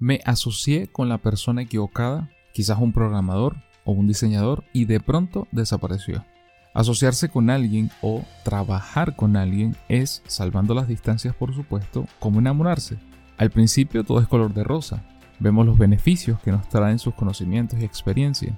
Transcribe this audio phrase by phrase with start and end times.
[0.00, 5.46] Me asocié con la persona equivocada, quizás un programador o un diseñador, y de pronto
[5.52, 6.24] desapareció.
[6.72, 12.96] Asociarse con alguien o trabajar con alguien es, salvando las distancias por supuesto, como enamorarse.
[13.36, 15.04] Al principio todo es color de rosa.
[15.38, 18.56] Vemos los beneficios que nos traen sus conocimientos y experiencia.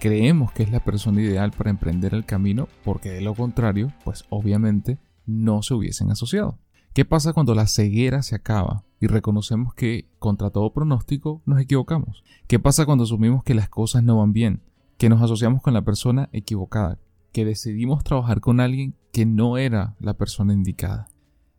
[0.00, 4.26] Creemos que es la persona ideal para emprender el camino porque de lo contrario, pues
[4.28, 6.58] obviamente no se hubiesen asociado.
[6.94, 12.22] ¿Qué pasa cuando la ceguera se acaba y reconocemos que, contra todo pronóstico, nos equivocamos?
[12.46, 14.60] ¿Qué pasa cuando asumimos que las cosas no van bien?
[14.96, 17.00] Que nos asociamos con la persona equivocada,
[17.32, 21.08] que decidimos trabajar con alguien que no era la persona indicada.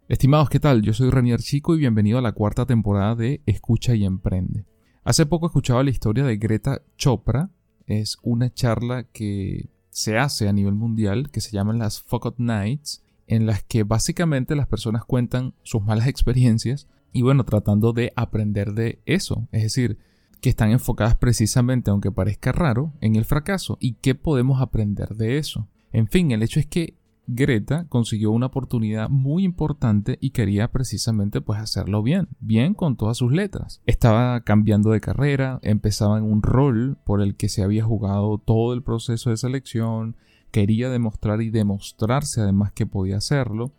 [0.08, 0.82] Estimados, ¿qué tal?
[0.84, 4.64] Yo soy Renier Chico y bienvenido a la cuarta temporada de Escucha y Emprende.
[5.04, 7.50] Hace poco escuchaba la historia de Greta Chopra.
[7.88, 13.02] Es una charla que se hace a nivel mundial que se llaman las Fuck Nights
[13.28, 18.74] en las que básicamente las personas cuentan sus malas experiencias y bueno, tratando de aprender
[18.74, 19.48] de eso.
[19.52, 19.98] Es decir,
[20.42, 25.38] que están enfocadas precisamente, aunque parezca raro, en el fracaso y qué podemos aprender de
[25.38, 25.68] eso.
[25.92, 31.42] En fin, el hecho es que Greta consiguió una oportunidad muy importante y quería precisamente
[31.42, 33.82] pues hacerlo bien, bien con todas sus letras.
[33.86, 38.74] Estaba cambiando de carrera, empezaba en un rol por el que se había jugado todo
[38.74, 40.16] el proceso de selección,
[40.56, 43.74] quería demostrar y demostrarse además que podía hacerlo,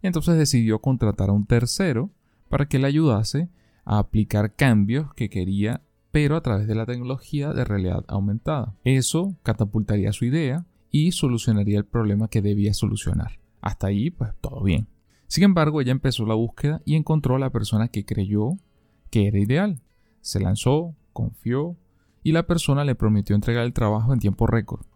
[0.00, 2.08] y entonces decidió contratar a un tercero
[2.48, 3.50] para que le ayudase
[3.84, 8.74] a aplicar cambios que quería, pero a través de la tecnología de realidad aumentada.
[8.82, 13.38] Eso catapultaría su idea y solucionaría el problema que debía solucionar.
[13.60, 14.86] Hasta ahí, pues todo bien.
[15.26, 18.56] Sin embargo, ella empezó la búsqueda y encontró a la persona que creyó
[19.10, 19.82] que era ideal.
[20.22, 21.76] Se lanzó, confió
[22.22, 24.86] y la persona le prometió entregar el trabajo en tiempo récord.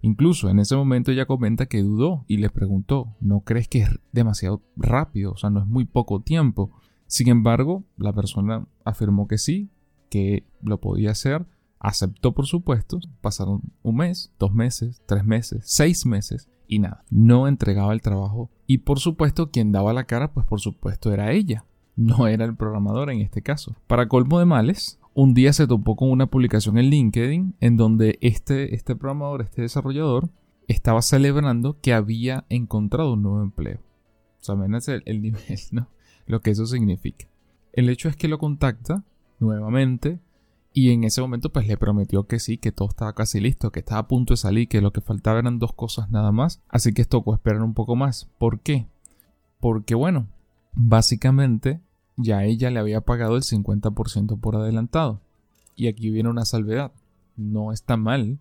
[0.00, 3.90] Incluso en ese momento ella comenta que dudó y le preguntó, ¿no crees que es
[4.12, 5.32] demasiado rápido?
[5.32, 6.70] O sea, no es muy poco tiempo.
[7.06, 9.70] Sin embargo, la persona afirmó que sí,
[10.10, 11.46] que lo podía hacer,
[11.80, 17.48] aceptó por supuesto, pasaron un mes, dos meses, tres meses, seis meses y nada, no
[17.48, 21.64] entregaba el trabajo y por supuesto quien daba la cara, pues por supuesto era ella,
[21.96, 23.74] no era el programador en este caso.
[23.86, 28.20] Para colmo de males, un día se topó con una publicación en LinkedIn en donde
[28.20, 30.30] este, este programador, este desarrollador,
[30.68, 33.80] estaba celebrando que había encontrado un nuevo empleo.
[34.40, 34.54] O sea,
[34.94, 35.88] el, el nivel, ¿no?
[36.26, 37.26] Lo que eso significa.
[37.72, 39.02] El hecho es que lo contacta
[39.40, 40.20] nuevamente
[40.72, 43.80] y en ese momento pues le prometió que sí, que todo estaba casi listo, que
[43.80, 46.62] estaba a punto de salir, que lo que faltaba eran dos cosas nada más.
[46.68, 48.30] Así que tocó esperar un poco más.
[48.38, 48.86] ¿Por qué?
[49.58, 50.28] Porque bueno,
[50.74, 51.80] básicamente
[52.18, 55.20] ya ella le había pagado el 50% por adelantado.
[55.76, 56.92] Y aquí viene una salvedad.
[57.36, 58.38] No está mal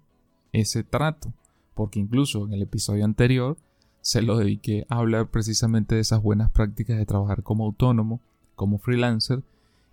[0.52, 1.32] ese trato,
[1.76, 3.56] porque incluso en el episodio anterior
[4.02, 8.20] se lo dediqué a hablar precisamente de esas buenas prácticas de trabajar como autónomo,
[8.56, 9.44] como freelancer,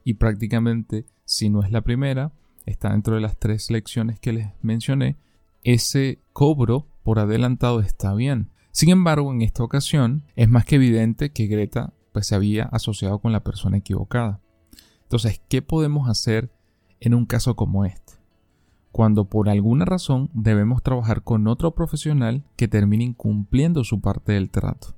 [0.03, 2.33] y prácticamente, si no es la primera,
[2.65, 5.17] está dentro de las tres lecciones que les mencioné,
[5.63, 8.49] ese cobro por adelantado está bien.
[8.71, 13.19] Sin embargo, en esta ocasión es más que evidente que Greta pues se había asociado
[13.19, 14.41] con la persona equivocada.
[15.03, 16.49] Entonces, ¿qué podemos hacer
[17.01, 18.13] en un caso como este?
[18.93, 24.51] Cuando por alguna razón debemos trabajar con otro profesional que termine incumpliendo su parte del
[24.51, 24.95] trato.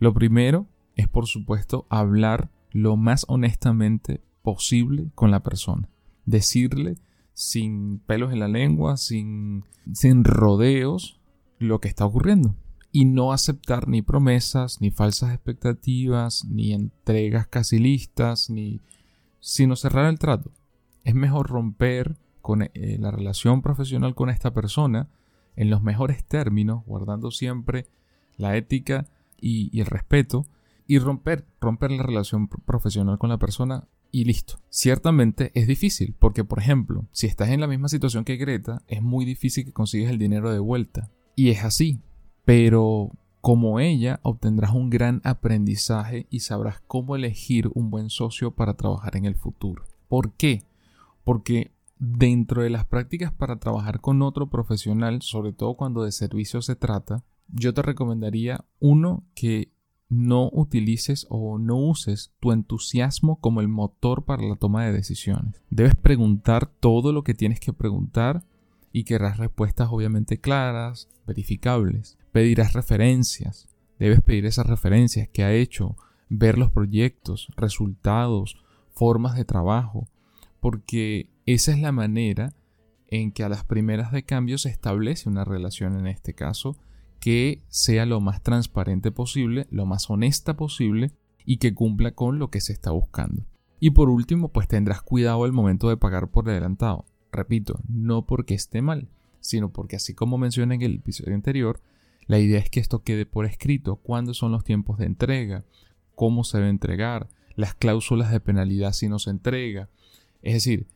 [0.00, 0.66] Lo primero
[0.96, 5.88] es, por supuesto, hablar lo más honestamente posible con la persona.
[6.26, 6.96] Decirle
[7.34, 11.20] sin pelos en la lengua, sin, sin rodeos,
[11.60, 12.56] lo que está ocurriendo
[12.90, 18.80] y no aceptar ni promesas, ni falsas expectativas, ni entregas casi listas, ni
[19.40, 20.52] sino cerrar el trato.
[21.04, 25.08] Es mejor romper con eh, la relación profesional con esta persona
[25.56, 27.86] en los mejores términos, guardando siempre
[28.36, 29.06] la ética
[29.40, 30.46] y, y el respeto,
[30.86, 34.60] y romper, romper la relación profesional con la persona y listo.
[34.70, 39.02] Ciertamente es difícil, porque por ejemplo, si estás en la misma situación que Greta, es
[39.02, 41.10] muy difícil que consigas el dinero de vuelta.
[41.36, 42.00] Y es así,
[42.48, 43.10] pero
[43.42, 49.18] como ella obtendrás un gran aprendizaje y sabrás cómo elegir un buen socio para trabajar
[49.18, 49.84] en el futuro.
[50.08, 50.62] ¿Por qué?
[51.24, 56.62] Porque dentro de las prácticas para trabajar con otro profesional, sobre todo cuando de servicio
[56.62, 59.70] se trata, yo te recomendaría uno que
[60.08, 65.62] no utilices o no uses tu entusiasmo como el motor para la toma de decisiones.
[65.68, 68.42] Debes preguntar todo lo que tienes que preguntar
[68.92, 73.68] y querrás respuestas obviamente claras, verificables pedirás referencias.
[73.98, 75.96] Debes pedir esas referencias que ha hecho,
[76.28, 78.62] ver los proyectos, resultados,
[78.92, 80.08] formas de trabajo,
[80.60, 82.54] porque esa es la manera
[83.08, 86.76] en que a las primeras de cambio se establece una relación en este caso
[87.20, 91.10] que sea lo más transparente posible, lo más honesta posible
[91.44, 93.44] y que cumpla con lo que se está buscando.
[93.80, 97.06] Y por último, pues tendrás cuidado al momento de pagar por adelantado.
[97.32, 99.08] Repito, no porque esté mal,
[99.40, 101.80] sino porque así como mencioné en el episodio anterior,
[102.26, 105.64] la idea es que esto quede por escrito, cuándo son los tiempos de entrega,
[106.14, 109.88] cómo se debe entregar, las cláusulas de penalidad si no se entrega.
[110.42, 110.86] Es decir,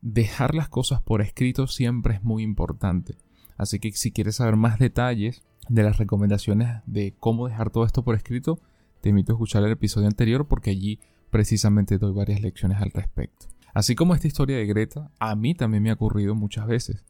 [0.00, 3.16] dejar las cosas por escrito siempre es muy importante.
[3.56, 8.02] Así que si quieres saber más detalles de las recomendaciones de cómo dejar todo esto
[8.02, 8.58] por escrito,
[9.00, 11.00] te invito a escuchar el episodio anterior porque allí
[11.30, 13.46] precisamente doy varias lecciones al respecto.
[13.74, 17.04] Así como esta historia de Greta, a mí también me ha ocurrido muchas veces.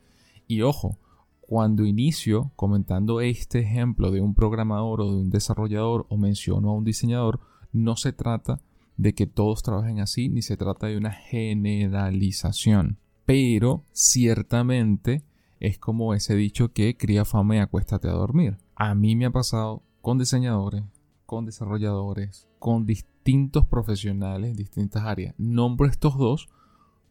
[0.47, 0.99] Y ojo,
[1.41, 6.75] cuando inicio comentando este ejemplo de un programador o de un desarrollador o menciono a
[6.75, 7.41] un diseñador,
[7.73, 8.61] no se trata
[8.99, 12.99] de que todos trabajen así, ni se trata de una generalización.
[13.25, 15.23] Pero ciertamente
[15.61, 18.59] es como ese dicho que cría fama y acuéstate a dormir.
[18.75, 20.85] A mí me ha pasado con diseñadores,
[21.29, 25.35] con desarrolladores, con distintos profesionales, distintas áreas.
[25.37, 26.49] Nombro estos dos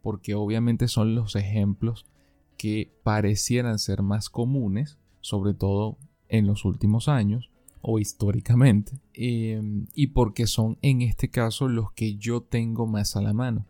[0.01, 2.07] porque obviamente son los ejemplos
[2.57, 5.99] que parecieran ser más comunes, sobre todo
[6.29, 7.51] en los últimos años
[7.83, 13.21] o históricamente, em, y porque son en este caso los que yo tengo más a
[13.21, 13.67] la mano.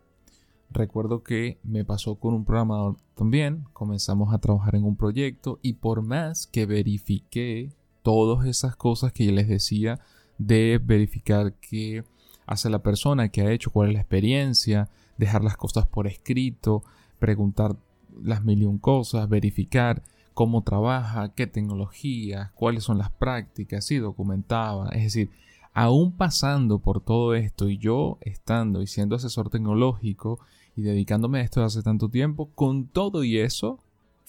[0.70, 5.74] Recuerdo que me pasó con un programador también, comenzamos a trabajar en un proyecto y
[5.74, 10.00] por más que verifiqué todas esas cosas que les decía
[10.38, 12.04] de verificar qué
[12.46, 14.88] hace la persona, que ha hecho, cuál es la experiencia,
[15.18, 16.82] dejar las cosas por escrito,
[17.18, 17.76] preguntar
[18.22, 20.02] las mil y un cosas, verificar
[20.34, 24.88] cómo trabaja, qué tecnologías, cuáles son las prácticas, y documentaba.
[24.90, 25.30] Es decir,
[25.74, 30.38] aún pasando por todo esto y yo estando y siendo asesor tecnológico
[30.76, 33.80] y dedicándome a esto hace tanto tiempo, con todo y eso,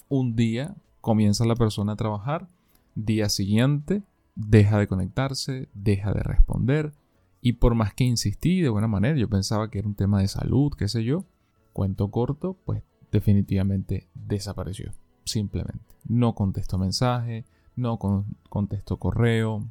[0.10, 2.48] un día comienza la persona a trabajar,
[2.96, 4.02] día siguiente
[4.36, 6.94] deja de conectarse, deja de responder,
[7.42, 10.28] y por más que insistí de buena manera, yo pensaba que era un tema de
[10.28, 11.26] salud, qué sé yo,
[11.74, 14.92] cuento corto, pues definitivamente desapareció.
[15.26, 15.86] Simplemente.
[16.08, 17.46] No contestó mensaje,
[17.76, 17.98] no
[18.50, 19.66] contestó correo,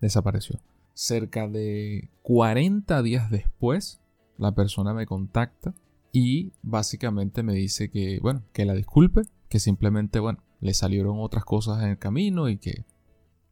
[0.00, 0.60] desapareció.
[0.94, 4.00] Cerca de 40 días después,
[4.38, 5.74] la persona me contacta
[6.12, 11.44] y básicamente me dice que, bueno, que la disculpe, que simplemente, bueno, le salieron otras
[11.44, 12.84] cosas en el camino y que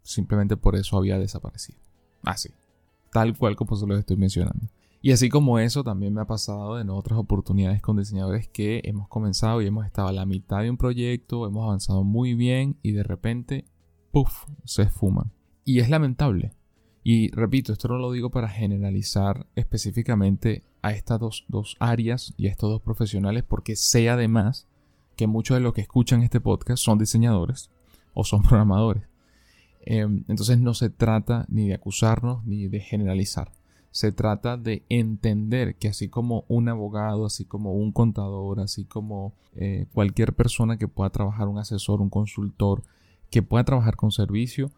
[0.09, 1.79] simplemente por eso había desaparecido.
[2.23, 2.51] Así
[3.11, 4.69] tal cual como se lo estoy mencionando.
[5.01, 9.09] Y así como eso, también me ha pasado en otras oportunidades con diseñadores que hemos
[9.09, 12.93] comenzado y hemos estado a la mitad de un proyecto, hemos avanzado muy bien y
[12.93, 13.65] de repente,
[14.11, 15.31] puff, se esfuman.
[15.65, 16.53] Y es lamentable.
[17.05, 22.49] Y repito, esto no lo digo para generalizar específicamente a estas dos, dos áreas y
[22.49, 24.67] a estos dos profesionales, porque sé además
[25.17, 27.71] que muchos de los que escuchan este podcast son diseñadores
[28.15, 29.08] o son programadores.
[29.81, 33.53] Em, entonces no se trata ni de acusarnos ni de generalizar.
[33.91, 39.35] Se trata de entender que así como un abogado, así como un contador, así como
[39.55, 42.83] eh, cualquier persona que pueda trabajar, un asesor, un consultor,
[43.31, 44.71] que pueda trabajar con servicio,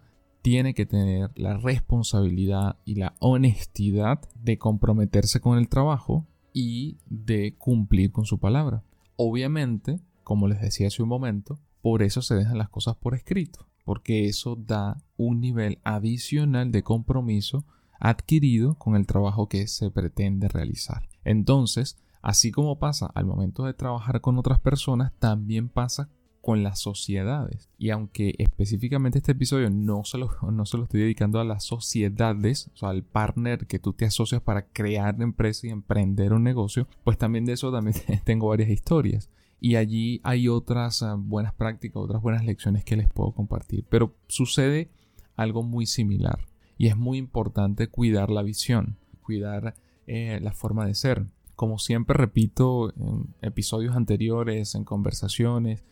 [0.42, 7.56] tiene que tener la responsabilidad y la honestidad de comprometerse con el trabajo y de
[7.58, 8.82] cumplir con su palabra.
[9.16, 13.69] Obviamente, como les decía hace un momento, por eso se dejan las cosas por escrito
[13.84, 17.64] porque eso da un nivel adicional de compromiso
[17.98, 21.08] adquirido con el trabajo que se pretende realizar.
[21.24, 26.08] Entonces, así como pasa al momento de trabajar con otras personas, también pasa
[26.40, 27.68] con las sociedades.
[27.78, 31.64] Y aunque específicamente este episodio no se lo, no se lo estoy dedicando a las
[31.64, 36.32] sociedades, o sea, al partner que tú te asocias para crear una empresa y emprender
[36.32, 39.30] un negocio, pues también de eso también tengo varias historias
[39.60, 43.84] y allí hay otras ah, buenas prácticas, otras buenas lecciones que les puedo compartir.
[43.88, 44.90] Pero sucede
[45.36, 46.46] algo muy similar
[46.78, 49.74] y es muy importante cuidar la visión, cuidar
[50.06, 51.26] eh, la forma de ser.
[51.56, 55.84] Como siempre repito en episodios anteriores, en conversaciones,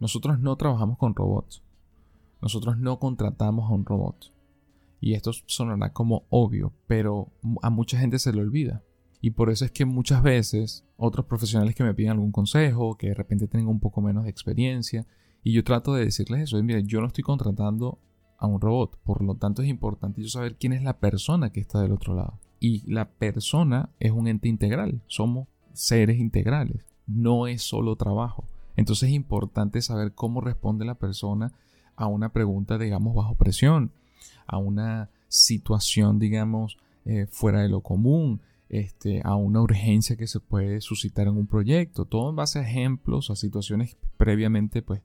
[0.00, 1.62] nosotros no trabajamos con robots.
[2.40, 4.32] Nosotros no contratamos a un robot.
[5.00, 7.28] Y esto sonará como obvio, pero
[7.62, 8.82] a mucha gente se le olvida.
[9.24, 13.06] Y por eso es que muchas veces otros profesionales que me piden algún consejo, que
[13.06, 15.06] de repente tengan un poco menos de experiencia,
[15.44, 18.00] y yo trato de decirles eso, mire, yo no estoy contratando
[18.36, 21.60] a un robot, por lo tanto es importante yo saber quién es la persona que
[21.60, 22.40] está del otro lado.
[22.58, 28.44] Y la persona es un ente integral, somos seres integrales, no es solo trabajo.
[28.74, 31.52] Entonces es importante saber cómo responde la persona
[31.94, 33.92] a una pregunta, digamos, bajo presión,
[34.48, 38.40] a una situación, digamos, eh, fuera de lo común,
[38.72, 42.62] este, a una urgencia que se puede suscitar en un proyecto, todo en base a
[42.62, 45.02] ejemplos, a situaciones previamente, pues,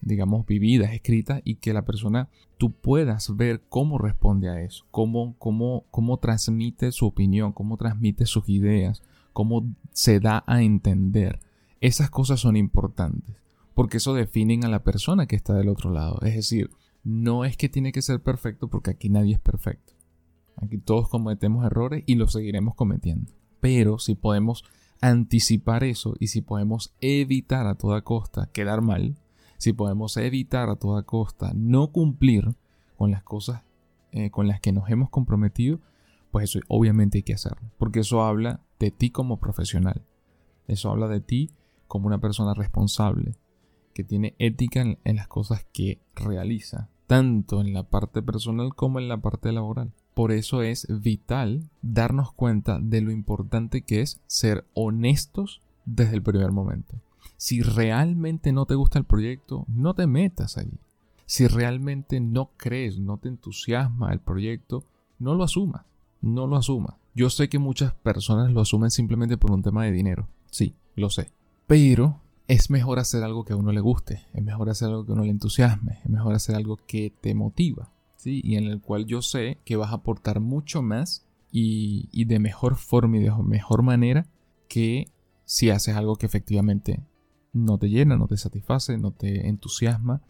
[0.00, 5.34] digamos, vividas, escritas, y que la persona, tú puedas ver cómo responde a eso, cómo,
[5.38, 9.02] cómo, cómo transmite su opinión, cómo transmite sus ideas,
[9.34, 11.40] cómo se da a entender.
[11.82, 13.36] Esas cosas son importantes,
[13.74, 16.20] porque eso definen a la persona que está del otro lado.
[16.22, 16.70] Es decir,
[17.04, 19.92] no es que tiene que ser perfecto porque aquí nadie es perfecto.
[20.60, 23.32] Aquí todos cometemos errores y los seguiremos cometiendo.
[23.60, 24.64] Pero si podemos
[25.00, 29.16] anticipar eso y si podemos evitar a toda costa quedar mal,
[29.58, 32.54] si podemos evitar a toda costa no cumplir
[32.96, 33.62] con las cosas
[34.12, 35.80] eh, con las que nos hemos comprometido,
[36.30, 40.02] pues eso obviamente hay que hacerlo, porque eso habla de ti como profesional,
[40.66, 41.50] eso habla de ti
[41.86, 43.36] como una persona responsable,
[43.94, 48.98] que tiene ética en, en las cosas que realiza, tanto en la parte personal como
[48.98, 49.92] en la parte laboral.
[50.20, 56.22] Por eso es vital darnos cuenta de lo importante que es ser honestos desde el
[56.22, 57.00] primer momento.
[57.38, 60.78] Si realmente no te gusta el proyecto, no te metas allí.
[61.24, 64.84] Si realmente no crees, no te entusiasma el proyecto,
[65.18, 65.86] no lo asumas
[66.20, 66.98] no lo asuma.
[67.14, 70.28] Yo sé que muchas personas lo asumen simplemente por un tema de dinero.
[70.50, 71.30] Sí, lo sé.
[71.66, 75.12] Pero es mejor hacer algo que a uno le guste, es mejor hacer algo que
[75.12, 77.90] a uno le entusiasme, es mejor hacer algo que te motiva,
[78.26, 82.38] Y en el cual yo sé que vas a aportar mucho más y, y de
[82.38, 84.26] mejor forma y de mejor manera
[84.68, 85.10] que
[85.44, 87.00] si haces algo que efectivamente
[87.52, 90.22] no te llena, no te satisface, no te entusiasma.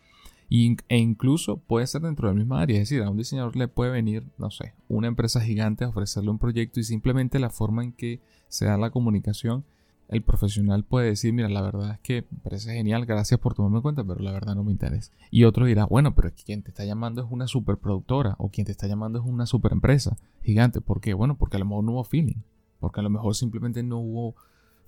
[0.51, 3.69] E incluso puede ser dentro de la misma área, es decir, a un diseñador le
[3.69, 7.85] puede venir, no sé, una empresa gigante a ofrecerle un proyecto y simplemente la forma
[7.85, 9.65] en que se da la comunicación,
[10.11, 13.83] el profesional puede decir, mira, la verdad es que parece genial, gracias por tomarme en
[13.83, 15.13] cuenta, pero la verdad no me interesa.
[15.31, 18.73] Y otro dirá, bueno, pero quien te está llamando es una superproductora o quien te
[18.73, 20.81] está llamando es una superempresa gigante.
[20.81, 21.15] ¿Por qué?
[21.15, 22.43] Bueno, porque a lo mejor no hubo feeling,
[22.81, 24.35] porque a lo mejor simplemente no hubo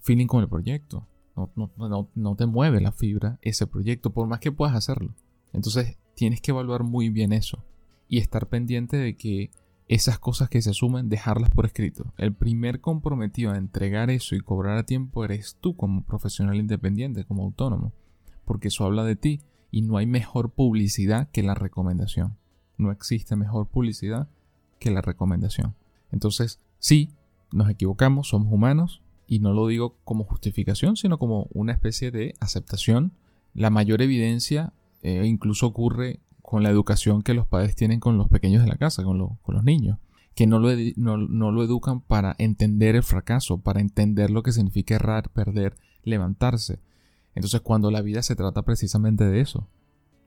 [0.01, 1.07] feeling con el proyecto.
[1.37, 5.15] No, no te mueve la fibra ese proyecto, por más que puedas hacerlo.
[5.53, 7.65] Entonces tienes que evaluar muy bien eso
[8.09, 9.51] y estar pendiente de que
[9.95, 12.15] esas cosas que se asumen, dejarlas por escrito.
[12.17, 17.25] El primer comprometido a entregar eso y cobrar a tiempo eres tú como profesional independiente,
[17.25, 17.93] como autónomo,
[18.47, 22.39] porque eso habla de ti y no hay mejor publicidad que la recomendación.
[22.79, 24.29] No existe mejor publicidad
[24.79, 25.75] que la recomendación.
[26.11, 27.11] Entonces, sí,
[27.53, 32.35] nos equivocamos, somos humanos, y no lo digo como justificación, sino como una especie de
[32.41, 33.13] aceptación.
[33.53, 34.73] La mayor evidencia
[35.03, 36.21] eh, incluso ocurre
[36.53, 39.65] con la educación que los padres tienen con los pequeños de la casa, con, los
[39.65, 39.99] niños,
[40.35, 40.71] que no lo,
[41.63, 46.79] educan para entender el fracaso, para entender lo que significa errar, perder, levantarse.
[47.35, 49.67] Entonces cuando la vida se trata precisamente de eso,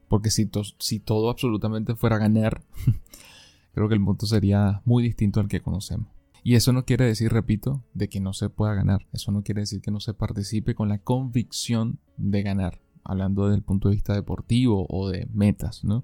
[0.07, 2.63] porque si, si todo absolutamente fuera ganar,
[3.75, 6.07] creo que el mundo sería muy distinto al que conocemos.
[6.41, 9.05] Y eso no quiere decir, repito, de que no se pueda ganar.
[9.13, 13.57] Eso no quiere decir que no se participe con la convicción de ganar hablando desde
[13.57, 16.03] el punto de vista deportivo o de metas, ¿no?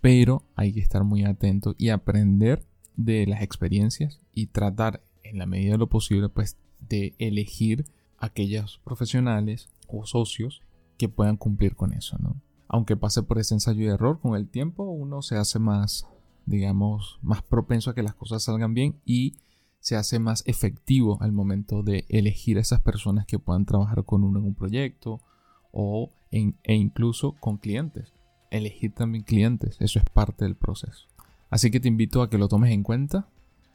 [0.00, 2.64] Pero hay que estar muy atento y aprender
[2.96, 7.86] de las experiencias y tratar en la medida de lo posible pues de elegir
[8.18, 10.62] aquellos profesionales o socios
[10.96, 12.40] que puedan cumplir con eso, ¿no?
[12.68, 16.06] Aunque pase por ese ensayo y error, con el tiempo uno se hace más,
[16.46, 19.36] digamos, más propenso a que las cosas salgan bien y
[19.80, 24.24] se hace más efectivo al momento de elegir a esas personas que puedan trabajar con
[24.24, 25.20] uno en un proyecto
[25.74, 28.12] o e incluso con clientes.
[28.50, 31.06] Elegir también clientes, eso es parte del proceso.
[31.50, 33.28] Así que te invito a que lo tomes en cuenta.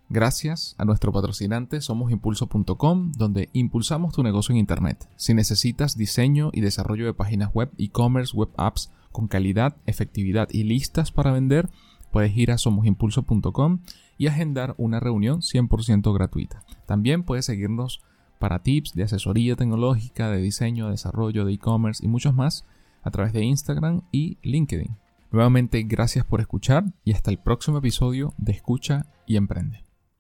[0.10, 5.08] Gracias a nuestro patrocinante somosimpulso.com, donde impulsamos tu negocio en Internet.
[5.16, 10.64] Si necesitas diseño y desarrollo de páginas web, e-commerce, web apps con calidad, efectividad y
[10.64, 11.70] listas para vender,
[12.12, 13.80] puedes ir a somosimpulso.com
[14.18, 16.64] y agendar una reunión 100% gratuita.
[16.88, 18.02] También puedes seguirnos
[18.40, 22.66] para tips de asesoría tecnológica, de diseño, desarrollo, de e-commerce y muchos más
[23.04, 24.98] a través de Instagram y LinkedIn.
[25.32, 29.89] Nuevamente, gracias por escuchar y hasta el próximo episodio de Escucha y Emprende.